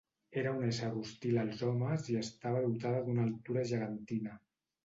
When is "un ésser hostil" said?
0.59-1.37